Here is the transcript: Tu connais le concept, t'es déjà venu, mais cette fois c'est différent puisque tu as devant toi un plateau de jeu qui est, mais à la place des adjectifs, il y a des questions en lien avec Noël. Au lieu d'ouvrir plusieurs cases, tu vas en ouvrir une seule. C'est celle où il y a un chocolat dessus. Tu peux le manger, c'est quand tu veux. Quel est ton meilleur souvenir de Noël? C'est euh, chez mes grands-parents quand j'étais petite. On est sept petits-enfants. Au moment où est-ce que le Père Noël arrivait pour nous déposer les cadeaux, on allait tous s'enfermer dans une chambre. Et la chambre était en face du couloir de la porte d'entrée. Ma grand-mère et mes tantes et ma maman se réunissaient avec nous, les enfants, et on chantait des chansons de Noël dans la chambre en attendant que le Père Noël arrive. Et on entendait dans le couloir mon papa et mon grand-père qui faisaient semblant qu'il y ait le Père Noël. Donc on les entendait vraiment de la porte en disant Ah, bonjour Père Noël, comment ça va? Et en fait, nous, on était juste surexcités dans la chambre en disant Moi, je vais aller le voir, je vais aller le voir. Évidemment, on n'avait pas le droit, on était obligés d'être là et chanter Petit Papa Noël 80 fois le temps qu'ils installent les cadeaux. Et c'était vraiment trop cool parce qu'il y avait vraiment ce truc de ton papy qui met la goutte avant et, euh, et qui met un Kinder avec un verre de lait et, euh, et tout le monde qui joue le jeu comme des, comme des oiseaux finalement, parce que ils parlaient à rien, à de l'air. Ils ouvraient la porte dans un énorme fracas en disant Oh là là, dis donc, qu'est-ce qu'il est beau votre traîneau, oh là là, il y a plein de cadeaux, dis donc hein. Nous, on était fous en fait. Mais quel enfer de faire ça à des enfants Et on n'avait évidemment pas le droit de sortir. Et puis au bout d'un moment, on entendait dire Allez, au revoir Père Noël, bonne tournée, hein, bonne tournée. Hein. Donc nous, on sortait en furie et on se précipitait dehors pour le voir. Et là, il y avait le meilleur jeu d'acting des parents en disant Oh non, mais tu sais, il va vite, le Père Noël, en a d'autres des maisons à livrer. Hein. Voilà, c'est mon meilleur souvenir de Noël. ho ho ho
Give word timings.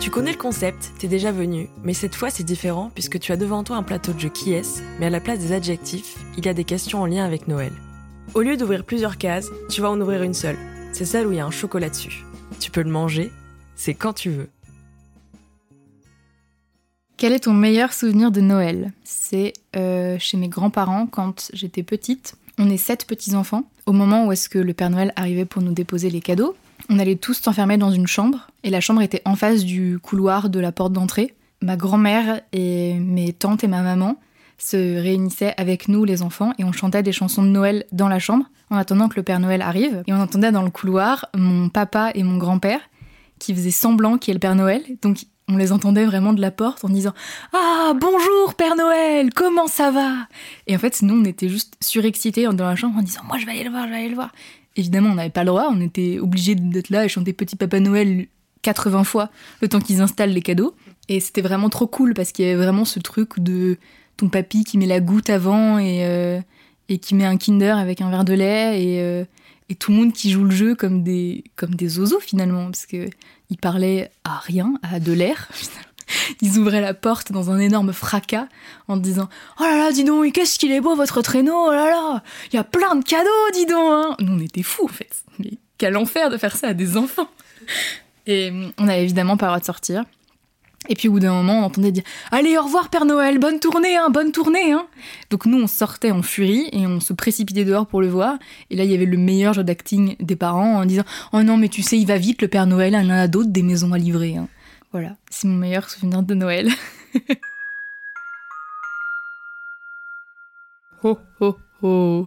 Tu 0.00 0.10
connais 0.10 0.32
le 0.32 0.38
concept, 0.38 0.92
t'es 0.98 1.08
déjà 1.08 1.32
venu, 1.32 1.68
mais 1.82 1.92
cette 1.92 2.14
fois 2.14 2.30
c'est 2.30 2.44
différent 2.44 2.90
puisque 2.94 3.18
tu 3.18 3.32
as 3.32 3.36
devant 3.36 3.64
toi 3.64 3.76
un 3.76 3.82
plateau 3.82 4.12
de 4.12 4.20
jeu 4.20 4.28
qui 4.28 4.52
est, 4.52 4.82
mais 4.98 5.06
à 5.06 5.10
la 5.10 5.20
place 5.20 5.40
des 5.40 5.52
adjectifs, 5.52 6.16
il 6.38 6.46
y 6.46 6.48
a 6.48 6.54
des 6.54 6.64
questions 6.64 7.02
en 7.02 7.06
lien 7.06 7.24
avec 7.24 7.48
Noël. 7.48 7.72
Au 8.34 8.40
lieu 8.40 8.56
d'ouvrir 8.56 8.84
plusieurs 8.84 9.18
cases, 9.18 9.48
tu 9.68 9.80
vas 9.80 9.90
en 9.90 10.00
ouvrir 10.00 10.22
une 10.22 10.34
seule. 10.34 10.58
C'est 10.92 11.04
celle 11.04 11.26
où 11.26 11.32
il 11.32 11.38
y 11.38 11.40
a 11.40 11.46
un 11.46 11.50
chocolat 11.50 11.90
dessus. 11.90 12.24
Tu 12.60 12.70
peux 12.70 12.82
le 12.82 12.90
manger, 12.90 13.30
c'est 13.74 13.94
quand 13.94 14.14
tu 14.14 14.30
veux. 14.30 14.48
Quel 17.18 17.32
est 17.32 17.40
ton 17.40 17.52
meilleur 17.52 17.92
souvenir 17.92 18.30
de 18.30 18.40
Noël? 18.40 18.92
C'est 19.04 19.54
euh, 19.74 20.18
chez 20.18 20.36
mes 20.36 20.48
grands-parents 20.48 21.06
quand 21.06 21.50
j'étais 21.52 21.82
petite. 21.82 22.36
On 22.58 22.70
est 22.70 22.76
sept 22.76 23.06
petits-enfants. 23.06 23.64
Au 23.86 23.92
moment 23.92 24.26
où 24.26 24.32
est-ce 24.32 24.48
que 24.48 24.58
le 24.58 24.74
Père 24.74 24.90
Noël 24.90 25.12
arrivait 25.16 25.44
pour 25.44 25.62
nous 25.62 25.72
déposer 25.72 26.10
les 26.10 26.20
cadeaux, 26.20 26.56
on 26.88 26.98
allait 26.98 27.16
tous 27.16 27.34
s'enfermer 27.34 27.76
dans 27.76 27.90
une 27.90 28.06
chambre. 28.06 28.48
Et 28.62 28.70
la 28.70 28.80
chambre 28.80 29.02
était 29.02 29.22
en 29.24 29.36
face 29.36 29.64
du 29.64 29.98
couloir 30.00 30.50
de 30.50 30.60
la 30.60 30.72
porte 30.72 30.92
d'entrée. 30.92 31.34
Ma 31.62 31.76
grand-mère 31.76 32.40
et 32.52 32.94
mes 32.94 33.32
tantes 33.32 33.64
et 33.64 33.68
ma 33.68 33.82
maman 33.82 34.16
se 34.58 34.76
réunissaient 34.76 35.54
avec 35.58 35.88
nous, 35.88 36.04
les 36.04 36.22
enfants, 36.22 36.52
et 36.58 36.64
on 36.64 36.72
chantait 36.72 37.02
des 37.02 37.12
chansons 37.12 37.42
de 37.42 37.48
Noël 37.48 37.84
dans 37.92 38.08
la 38.08 38.18
chambre 38.18 38.46
en 38.70 38.76
attendant 38.76 39.08
que 39.08 39.16
le 39.16 39.22
Père 39.22 39.40
Noël 39.40 39.62
arrive. 39.62 40.02
Et 40.06 40.12
on 40.12 40.20
entendait 40.20 40.52
dans 40.52 40.62
le 40.62 40.70
couloir 40.70 41.26
mon 41.34 41.68
papa 41.68 42.10
et 42.14 42.22
mon 42.22 42.36
grand-père 42.36 42.80
qui 43.38 43.54
faisaient 43.54 43.70
semblant 43.70 44.18
qu'il 44.18 44.30
y 44.30 44.32
ait 44.32 44.34
le 44.34 44.40
Père 44.40 44.54
Noël. 44.54 44.82
Donc 45.02 45.18
on 45.48 45.56
les 45.56 45.72
entendait 45.72 46.04
vraiment 46.04 46.32
de 46.32 46.40
la 46.40 46.50
porte 46.50 46.84
en 46.84 46.88
disant 46.88 47.12
Ah, 47.52 47.92
bonjour 47.98 48.54
Père 48.56 48.76
Noël, 48.76 49.32
comment 49.32 49.68
ça 49.68 49.90
va? 49.90 50.12
Et 50.66 50.74
en 50.74 50.78
fait, 50.78 51.02
nous, 51.02 51.14
on 51.20 51.24
était 51.24 51.48
juste 51.48 51.74
surexcités 51.80 52.44
dans 52.44 52.64
la 52.64 52.76
chambre 52.76 52.98
en 52.98 53.02
disant 53.02 53.22
Moi, 53.26 53.38
je 53.38 53.46
vais 53.46 53.52
aller 53.52 53.64
le 53.64 53.70
voir, 53.70 53.84
je 53.84 53.90
vais 53.90 53.96
aller 53.96 54.08
le 54.08 54.14
voir. 54.14 54.32
Évidemment, 54.76 55.10
on 55.10 55.14
n'avait 55.14 55.30
pas 55.30 55.44
le 55.44 55.48
droit, 55.48 55.68
on 55.70 55.80
était 55.80 56.18
obligés 56.18 56.54
d'être 56.54 56.90
là 56.90 57.04
et 57.04 57.08
chanter 57.08 57.32
Petit 57.32 57.56
Papa 57.56 57.80
Noël 57.80 58.26
80 58.62 59.04
fois 59.04 59.30
le 59.60 59.68
temps 59.68 59.80
qu'ils 59.80 60.00
installent 60.00 60.32
les 60.32 60.42
cadeaux. 60.42 60.74
Et 61.08 61.20
c'était 61.20 61.42
vraiment 61.42 61.68
trop 61.68 61.86
cool 61.86 62.14
parce 62.14 62.32
qu'il 62.32 62.44
y 62.44 62.48
avait 62.48 62.62
vraiment 62.62 62.84
ce 62.84 62.98
truc 62.98 63.38
de 63.38 63.78
ton 64.16 64.28
papy 64.28 64.64
qui 64.64 64.76
met 64.78 64.86
la 64.86 65.00
goutte 65.00 65.30
avant 65.30 65.78
et, 65.78 66.04
euh, 66.04 66.40
et 66.88 66.98
qui 66.98 67.14
met 67.14 67.24
un 67.24 67.36
Kinder 67.36 67.78
avec 67.78 68.00
un 68.00 68.10
verre 68.10 68.24
de 68.24 68.34
lait 68.34 68.82
et, 68.82 69.00
euh, 69.00 69.24
et 69.68 69.74
tout 69.74 69.90
le 69.90 69.98
monde 69.98 70.12
qui 70.12 70.30
joue 70.30 70.44
le 70.44 70.50
jeu 70.50 70.74
comme 70.74 71.02
des, 71.02 71.44
comme 71.56 71.74
des 71.74 71.98
oiseaux 71.98 72.20
finalement, 72.20 72.66
parce 72.66 72.86
que 72.86 73.08
ils 73.50 73.58
parlaient 73.58 74.10
à 74.24 74.38
rien, 74.38 74.74
à 74.82 75.00
de 75.00 75.12
l'air. 75.12 75.48
Ils 76.40 76.58
ouvraient 76.58 76.80
la 76.80 76.94
porte 76.94 77.32
dans 77.32 77.50
un 77.50 77.58
énorme 77.58 77.92
fracas 77.92 78.46
en 78.86 78.96
disant 78.96 79.28
Oh 79.58 79.64
là 79.64 79.76
là, 79.76 79.92
dis 79.92 80.04
donc, 80.04 80.30
qu'est-ce 80.32 80.56
qu'il 80.56 80.70
est 80.70 80.80
beau 80.80 80.94
votre 80.94 81.20
traîneau, 81.20 81.66
oh 81.66 81.72
là 81.72 81.90
là, 81.90 82.22
il 82.52 82.56
y 82.56 82.58
a 82.58 82.64
plein 82.64 82.94
de 82.94 83.04
cadeaux, 83.04 83.50
dis 83.52 83.66
donc 83.66 83.92
hein. 83.92 84.16
Nous, 84.20 84.32
on 84.32 84.38
était 84.38 84.62
fous 84.62 84.84
en 84.84 84.88
fait. 84.88 85.10
Mais 85.40 85.54
quel 85.78 85.96
enfer 85.96 86.30
de 86.30 86.36
faire 86.36 86.56
ça 86.56 86.68
à 86.68 86.74
des 86.74 86.96
enfants 86.96 87.28
Et 88.26 88.52
on 88.78 88.84
n'avait 88.84 89.02
évidemment 89.02 89.36
pas 89.36 89.46
le 89.46 89.50
droit 89.50 89.60
de 89.60 89.64
sortir. 89.64 90.04
Et 90.88 90.94
puis 90.94 91.08
au 91.08 91.12
bout 91.12 91.20
d'un 91.20 91.32
moment, 91.32 91.60
on 91.60 91.64
entendait 91.64 91.92
dire 91.92 92.02
Allez, 92.30 92.56
au 92.58 92.62
revoir 92.62 92.88
Père 92.90 93.04
Noël, 93.04 93.38
bonne 93.38 93.60
tournée, 93.60 93.96
hein, 93.96 94.10
bonne 94.10 94.32
tournée. 94.32 94.72
Hein. 94.72 94.86
Donc 95.30 95.46
nous, 95.46 95.58
on 95.58 95.66
sortait 95.66 96.10
en 96.10 96.22
furie 96.22 96.68
et 96.72 96.86
on 96.86 97.00
se 97.00 97.12
précipitait 97.12 97.64
dehors 97.64 97.86
pour 97.86 98.00
le 98.00 98.08
voir. 98.08 98.38
Et 98.70 98.76
là, 98.76 98.84
il 98.84 98.90
y 98.90 98.94
avait 98.94 99.06
le 99.06 99.16
meilleur 99.16 99.54
jeu 99.54 99.64
d'acting 99.64 100.16
des 100.20 100.36
parents 100.36 100.80
en 100.80 100.86
disant 100.86 101.04
Oh 101.32 101.42
non, 101.42 101.56
mais 101.56 101.68
tu 101.68 101.82
sais, 101.82 101.98
il 101.98 102.06
va 102.06 102.18
vite, 102.18 102.42
le 102.42 102.48
Père 102.48 102.66
Noël, 102.66 102.94
en 102.94 103.10
a 103.10 103.26
d'autres 103.28 103.50
des 103.50 103.62
maisons 103.62 103.92
à 103.92 103.98
livrer. 103.98 104.36
Hein. 104.36 104.48
Voilà, 104.92 105.16
c'est 105.30 105.48
mon 105.48 105.56
meilleur 105.56 105.90
souvenir 105.90 106.22
de 106.22 106.34
Noël. 106.34 106.70
ho 111.02 111.18
ho 111.40 111.56
ho 111.82 112.26